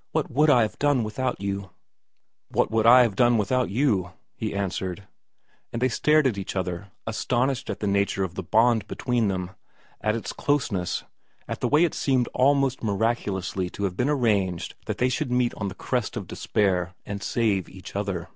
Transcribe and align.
'What 0.12 0.30
would 0.30 0.48
I 0.48 0.62
have 0.62 0.78
done 0.78 1.02
without 1.02 1.40
you?'' 1.40 1.70
But 2.52 2.56
what 2.56 2.70
would 2.70 2.86
I 2.86 3.02
have 3.02 3.16
done 3.16 3.36
without 3.36 3.68
you?' 3.68 4.12
he 4.36 4.54
answered; 4.54 5.08
and 5.72 5.82
they 5.82 5.88
stared 5.88 6.24
at 6.28 6.38
each 6.38 6.54
other, 6.54 6.92
astonished 7.04 7.68
at 7.68 7.80
the 7.80 7.88
nature 7.88 8.22
of 8.22 8.36
the 8.36 8.44
bond 8.44 8.86
between 8.86 9.26
them, 9.26 9.50
at 10.00 10.14
its 10.14 10.32
closeness, 10.32 11.02
at 11.48 11.58
the 11.60 11.66
way 11.66 11.82
it 11.82 11.94
seemed 11.94 12.28
almost 12.32 12.84
miraculously 12.84 13.68
to 13.70 13.82
have 13.82 13.96
been 13.96 14.08
arranged 14.08 14.76
that 14.86 14.98
they 14.98 15.08
should 15.08 15.32
meet 15.32 15.52
on 15.54 15.66
the 15.66 15.74
crest 15.74 16.16
of 16.16 16.28
despair 16.28 16.94
and 17.04 17.20
save 17.20 17.68
each 17.68 17.96
other. 17.96 18.28